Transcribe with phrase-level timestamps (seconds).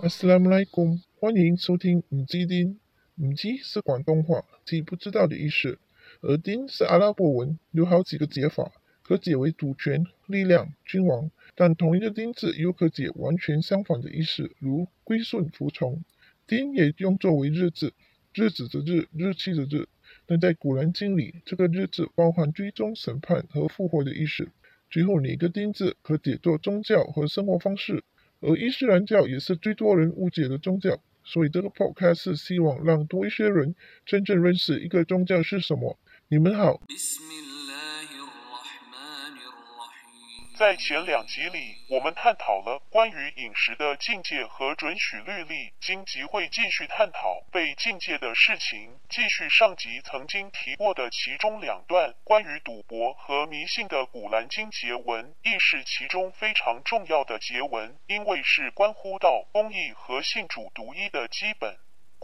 [0.00, 2.78] 阿斯拉姆莱贡，欢迎收听唔知丁。
[3.16, 5.80] 唔知是广东话，即不知道的意思。
[6.20, 8.70] 而丁是阿拉伯文，有好几个解法，
[9.02, 11.28] 可解为主权、力量、君王。
[11.56, 16.04] 但同一个丁字又可解完全相反的意思，如归顺、服从。
[16.46, 17.92] 丁也用作为日字，
[18.32, 19.88] 日子的日，日期的日。
[20.26, 24.48] 但在古兰经里，这个日字包含追踪、审判和复活的意思。
[24.88, 28.04] 最后，哪个丁字可解作宗教和生活方式。
[28.40, 33.74] 而伊斯兰教也是最多人误解的宗教，所以这个 podcast 是希望让多一些人
[34.06, 35.98] 真正认识一个宗教是什么。
[36.28, 36.80] 你们好。
[40.58, 45.72] 在前两集里，我们探讨了关于饮食的境界和准许律例。
[45.80, 61.78] 今集会继续探讨被境界的事情，继续上集曾经提过的其中两段关于赌博和迷信的古兰经节文，亦是其中非常重要的节文，因为是关乎到公义和信主独一的基本。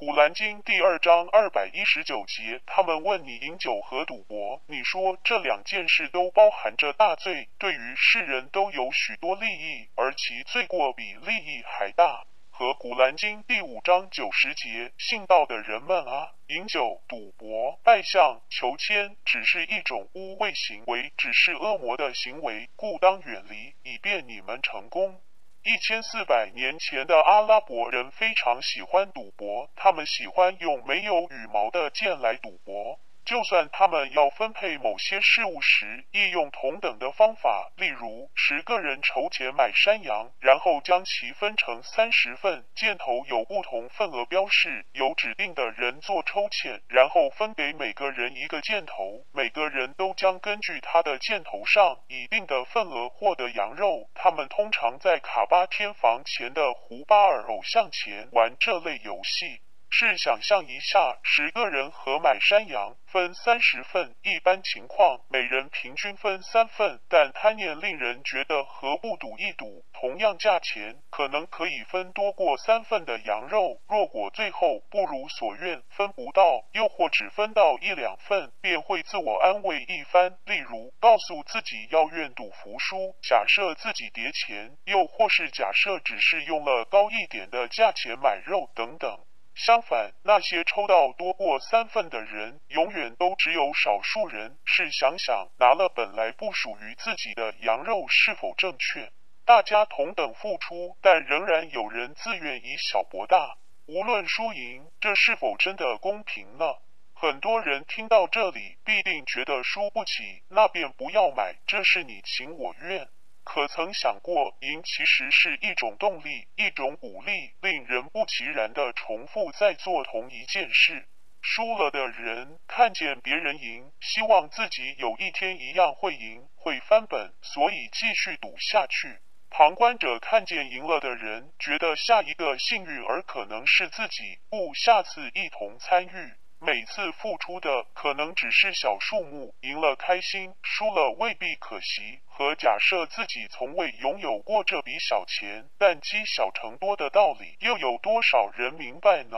[0.06, 12.26] 古兰经第二章二百一十九节，他们问你饮酒和赌博，你说这两件事都包含着大罪，对于世人都有许多利益，而其罪过比利益还大。
[12.50, 25.18] 和古兰经第五章九十节，信道的人们啊，饮酒、赌博、拜相、求签，只是一种污秽行为，只是恶魔的行为，故当远离，以便你们成功。
[25.64, 33.00] 一千四百年前的阿拉伯人非常喜欢赌博，他们喜欢用没有羽毛的剑来赌博。
[33.24, 37.72] 就算他们要分配某些事物时，亦用同等的方法。
[37.76, 49.24] 例如，十个人筹钱买山羊，然后将其分成三十份，箭头有不同份额标示，由指定的人做抽签，然后分给每个人一个箭头。
[49.32, 54.10] 每个人都将根据他的箭头上一定的份额获得羊肉。
[54.14, 59.60] 他们通常在卡巴天房前的胡巴尔偶像前玩这类游戏。
[59.96, 66.98] 试想象一下，十个人合买山羊，分三十份，一般情况每人平均分三份。
[67.08, 69.84] 但贪念令人觉得，何不赌一赌？
[69.92, 73.80] 同样价钱，可能可以分多过三份的羊肉。
[73.86, 89.20] 若果最后不如所愿，分不到，又或只分到一两份，便会自我安慰一番，例如告诉自己要愿赌服输，假设自己叠钱，又或是假设只是用了高一点的价钱买肉等等。
[89.54, 94.58] 相反，那些抽到多过三份的人，永远都只有少数人。
[94.64, 99.10] 试想想，拿了本来不属于自己的羊肉是否正确？
[99.44, 103.56] 大家同等付出，但仍然有人自愿以小博大。
[103.86, 106.64] 无论输赢，这是否真的公平呢？
[107.12, 111.54] 很多人听到这里，必定觉得输不起，那便不要买。
[111.66, 113.08] 这是你情我愿。
[113.44, 121.06] 可曾想过，赢其实是一种动力，一种鼓励，令人不其然的重复在做同一件事。
[121.40, 129.18] 输了的人看见别人赢，希望自己有一天一样会赢，会翻本，所以继续赌下去。
[129.50, 136.32] 旁观者看见赢了的人，觉得下一个幸运儿可能是自己，故下次一同参与。
[136.64, 142.20] 每次付出的可能只是小数目，赢了开心，输了未必可惜。
[142.24, 149.36] 和假设自己从未拥有过这笔小钱，但积小成多的道理，又有多少人明白呢？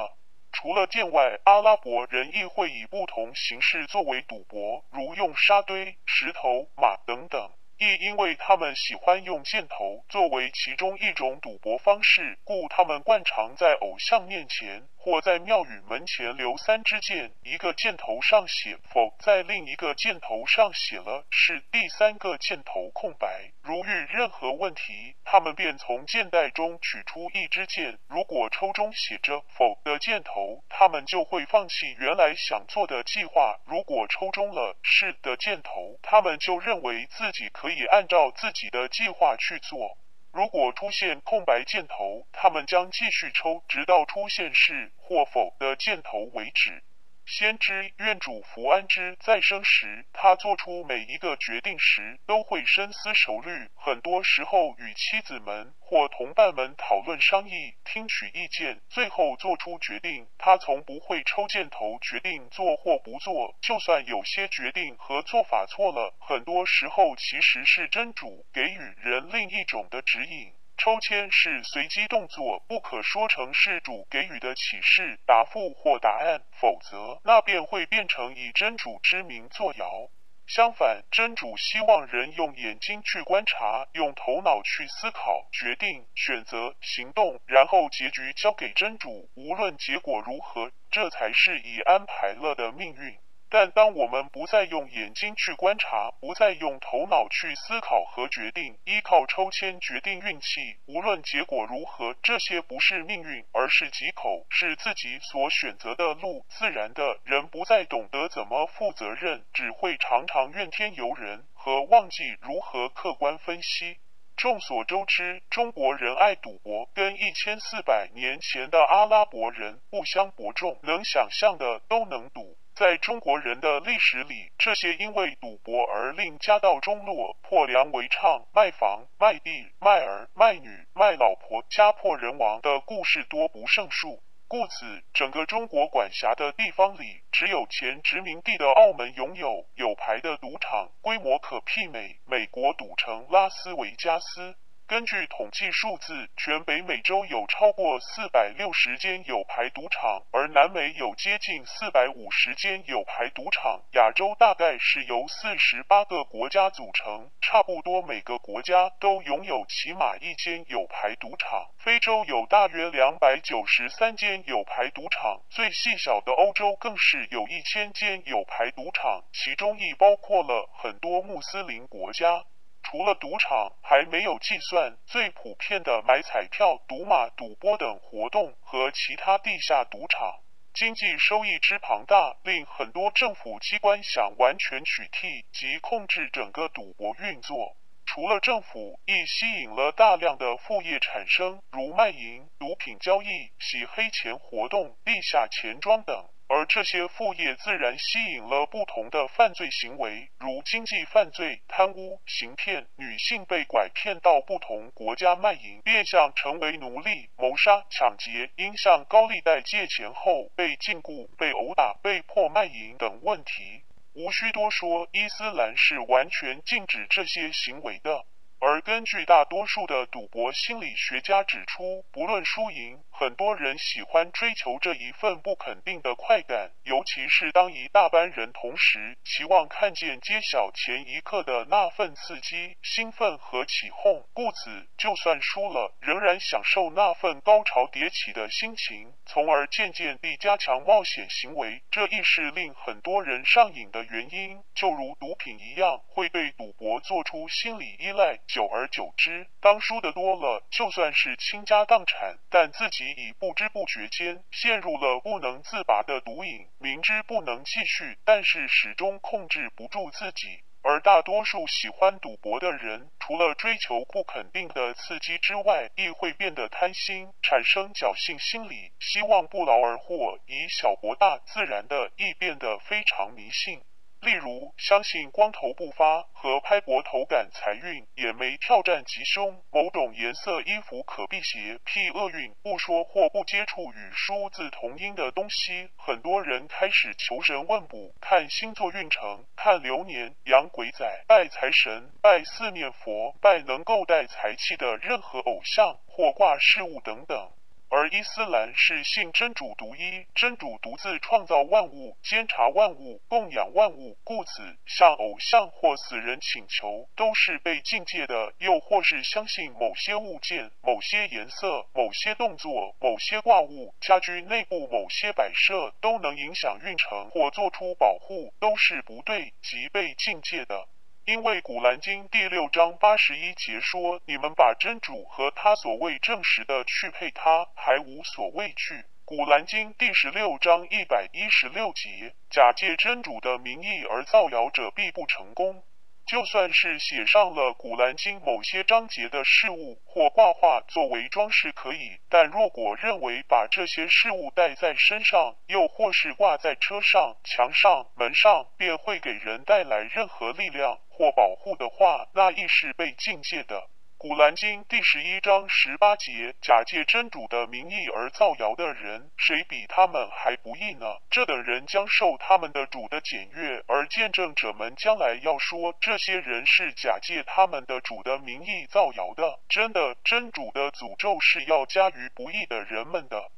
[0.53, 7.50] 除了剑外，阿拉伯人亦会以不同形式作为赌博，如用沙堆、石头、马等等。
[7.78, 23.53] 亦因为他们喜欢用箭头作为其中一种赌博方式，故他们惯常在偶像面前或在庙宇门前留三支箭，一个箭头上写否，在另一个箭头上写了是，第三个箭头空白。
[23.62, 37.67] 如遇任何问题，他们便从箭袋中取出一支箭，如果抽中写着否的箭头，他们就会放弃原来想做的计划；如果抽中了是的箭头，他们就认为自己可。
[37.67, 39.99] 可以按照自己的计划去做。
[40.37, 46.85] 如果出现空白箭头，他们将继续抽，直到出现是或否的箭头为止。
[47.26, 60.28] 先知愿主福安之再生时，他做出每一个决定时都会深思熟虑，很多时候与妻子们或同伴们讨论商议，听取意见，最后做出决定。
[60.38, 70.52] 他从不会抽箭头决定做或不做，就算有些决定和做法错了，很多时候其实是真主给予人另一种的指引。
[70.78, 80.08] 抽签是随机动作，不可说成是主给予的启示、答复或答案，否则那便会变成以真主之名作谣。
[80.46, 93.19] 相反，真主希望人用眼睛去观察，用头脑去思考、决定、选择、行动，然后结局交给真主，无论结果如何，这才是已安排了的命运。
[93.48, 106.44] 但当我们不再用眼睛去观察，不再用头脑去思考和决定，依靠抽签决定运气，无论结果如何，这些不是命运，而是忌口，是自己所选择的路。
[106.48, 113.99] 自然的人不再懂得怎么负责任，只会常常怨天尤人和忘记如何客观分析。
[114.37, 122.58] 众所周知，中国人爱赌博，跟一千四百年前的阿拉伯人不相伯仲，能想象的都能赌。
[122.76, 134.23] 在中国人的历史里，这些因为赌博而令家道中落、破粮为娼、卖房卖地、卖儿卖女、卖老婆、家破人亡的故事多不胜数。
[134.46, 144.55] 故此，整个中国管辖的地方里，只有前殖民地的澳门拥有有牌的赌场，规模可媲美美国赌城拉斯维加斯。
[144.88, 153.83] 根据统计数字，全北美洲有超过四百六十间有牌赌场，而南美有接近四百五十间有牌赌场。
[153.94, 161.67] 亚洲大概是由四十八个国家组成，差不多每个国家都拥有起码一间有牌赌场。
[161.79, 172.44] 非洲有大约两百九十三间有牌赌场，最细小的欧洲更是有一千间有牌赌场，其中亦包括了很多穆斯林国家。
[172.88, 180.38] 除了赌场，还没有计算最普遍的买彩票、赌马、赌博等活动和其他地下赌场，
[180.73, 187.77] 经济收益之庞大，令很多政府机关想完全取缔及控制整个赌博运作。
[188.05, 196.29] 除了政府，亦吸引了大量的副业产生，如卖淫、毒品交易、洗黑钱活动、地下钱庄等。
[196.48, 213.82] 而这些副业自然吸引了不同的犯罪行为，如经济犯罪、贪污、行骗、女性被拐骗到不同国家卖淫、变相成为奴隶、谋杀、抢劫、因向高利贷借钱后被禁锢、被殴打、被迫卖淫等问题。
[214.14, 218.25] 无需多说，伊斯兰是完全禁止这些行为的。
[218.58, 234.26] 而根据大多数的赌博心理学家指出，不论输赢，很多人喜欢追求这一份不肯定的快感，尤其是当一大班人同时期望看见揭晓前一刻的那份刺激、兴奋和起哄。
[234.32, 241.82] 故此，就算输了，仍然享受那份高潮迭起的心情，从而渐渐地加强冒险行为。
[241.91, 248.38] 这亦是令很多人上瘾的原因，就如毒品一样，会对赌博做出心理依赖。
[248.46, 260.60] 久而久之，当输的多了，就算是倾家荡产，但自己已不知不觉间陷入了不能自拔的毒瘾，明知不能继续，但是始终控制不住自己。
[260.82, 273.81] 而大多数喜欢赌博的人，除了追求不肯定的刺激之外，亦会变得贪心，产生侥幸心理，希望不劳而获，以小博大，自然的亦变得非常迷信。
[274.20, 282.52] 例如，相信光头不发和拍膊头赶财运，眼眉跳战吉凶，某种颜色衣服可辟邪辟厄运。
[282.62, 297.52] 不说或不接触与数字同音的东西，很多人开始求神问卜，看星座运程，看流年，养鬼仔，拜财神，拜四面佛，拜能够带财气的任何偶像或挂饰物等等。
[297.99, 308.53] 而伊斯兰是信真主独一，真主独自创造万物，监察万物，供养万物，故此向偶像或死人请求都是被禁戒的。
[308.59, 320.87] 又或是相信某些物件、某些颜色、某些动作、某些挂物、家居内部某些摆设都能影响运程或做出保护，都是不对即被禁戒的。
[321.26, 335.83] 因为《古兰经》第六章八十一节说：“你们把真主和他所谓证实的去配他，还无所畏惧。”《古兰经》第十六章一百一十六节：“假借真主的名义而造谣者，必不成功。”
[336.26, 353.88] 就算是写上了《古兰经》某些章节的事物或挂画作为装饰可以，但若果认为把这些事物带在身上，又或是挂在车上、墙上、门上，便会给人带来任何力量或保护的话，那亦是被禁戒的。
[354.18, 361.18] 古兰经第十一章十八节：假借真主的名义而造谣的人，谁比他们还不义呢？
[361.28, 369.61] 这等人将受他们的主的检阅，而见证者们将来要说，这些人是假借他们的主的名义造谣的。
[369.68, 373.50] 真的，真主的诅咒是要加于不义的人们的。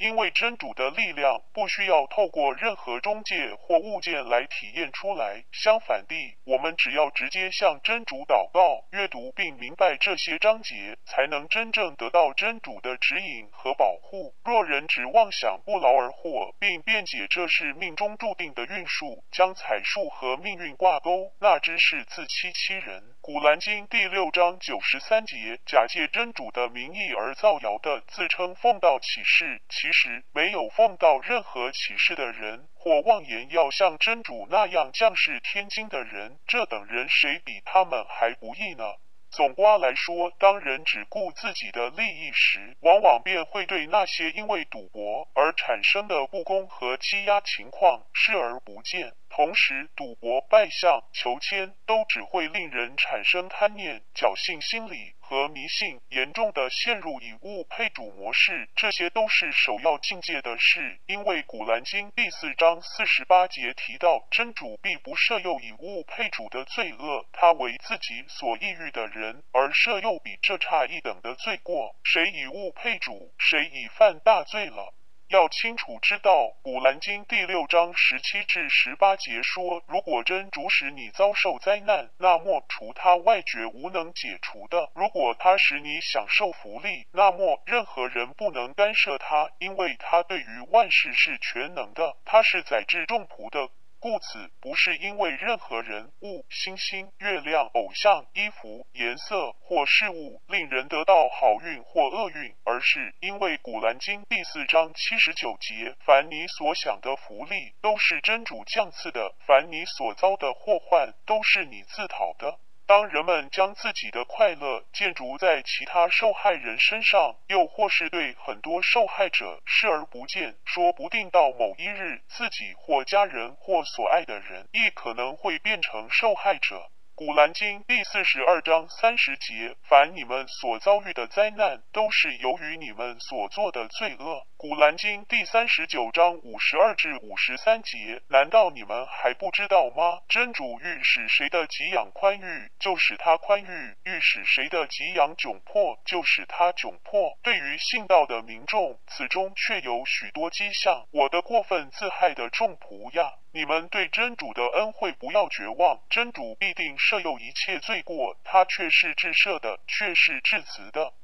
[0.00, 5.44] 因为真主的力量不需要透过任何中介或物件来体验出来。
[5.52, 6.14] 相反地，
[6.44, 14.34] 我们只要直接向真主祷告、阅读并明白这些章节，才能真正得到真主的指引和保护。
[14.42, 23.09] 若人只妄想不劳而获，并辩解这是命中注定的运数，将彩数和命运挂钩，那只是自欺欺人。
[23.22, 38.84] 古兰经第六章九十三节，假借真主的名义而造谣的，自称奉道启示，其实没有奉到任何启示的人，或妄言要像真主那样降世天经的人，这等人谁比他们还不义呢？
[39.30, 49.12] 总瓜来说，当人只顾自己的利益时，往往便会对那些因为赌博而产生的不公和欺压情况视而不见。
[49.30, 58.68] 同时，赌博、拜相、求签都只会令人产生贪念、侥幸心理和迷信，严重的陷入以物配主模式。
[58.74, 71.94] 这些都是首要境界的事，因为《古兰经》第四章四十八节提到，真主必不赦宥以物配主的罪恶，他为自己所抑郁的人而赦宥比这差一等的罪过。
[72.02, 74.92] 谁以物配主，谁已犯大罪了。
[75.30, 93.68] 要清楚知道，《古兰经》第六章十七至十八节说：如果真主使你遭受灾难，那么除他外绝无能解除的；如果他使你享受福利，那么任何人不能干涉他，因为他对于万事是全能的，他是载至众仆的。
[94.00, 112.58] 故此，不是因为任何人物、星星、月亮、偶像、衣服、颜色或事物令人得到好运或厄运，而是因为《古兰经》第四章七十九节：凡你所想的福利，都是真主降赐的；凡你所遭的祸患，都是你自讨的。
[112.90, 126.90] 当人们将自己的快乐建筑在其他受害人身上，又或是对很多受害者视而不见，说不定到某一日，自己或家人或所爱的人亦可能会变成受害者。
[127.14, 134.44] 古兰经第四十二章三十节：凡你们所遭遇的灾难，都是由于你们所做的罪恶。
[134.60, 140.20] 古兰经第三十九章五十二至五十三节：难道你们还不知道吗？
[140.28, 147.38] 真主欲使谁的给养宽裕，就使他宽裕；欲使谁的给养窘迫，就使他窘迫。
[147.42, 151.06] 对于信道的民众，此中却有许多迹象。
[151.10, 153.32] 我的过分自害的众仆呀！
[153.54, 161.14] 你们对真主的恩惠不要绝望，真主必定赦宥一切罪过，他却是至赦的，却是至慈的。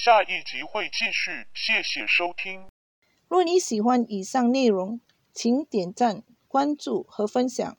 [0.00, 2.68] 下一集会继续，谢谢收听。
[3.26, 5.00] 若你喜欢以上内容，
[5.34, 7.76] 请点赞、关注和分享。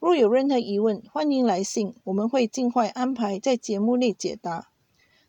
[0.00, 4.72] 若有任何疑问，欢迎来信，我们会尽快安排在节目内解答，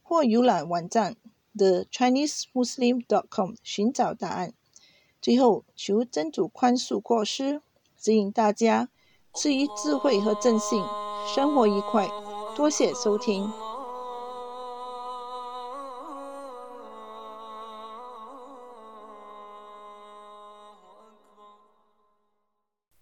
[0.01, 1.15] 或浏览网站
[1.55, 4.55] thechinesemuslim.com 寻找答案。
[5.21, 7.61] 最后，求真主宽恕过失。
[7.95, 8.89] 指引大家，
[9.35, 10.83] 赐予智慧和正信，
[11.35, 12.09] 生活愉快。
[12.55, 13.47] 多谢收听。